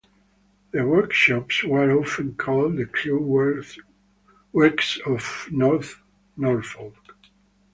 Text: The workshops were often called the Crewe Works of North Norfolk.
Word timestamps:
The 0.71 0.83
workshops 0.83 1.63
were 1.63 1.91
often 1.95 2.33
called 2.33 2.75
the 2.75 2.87
Crewe 2.87 3.21
Works 4.51 4.99
of 5.05 5.47
North 5.51 6.01
Norfolk. 6.35 7.15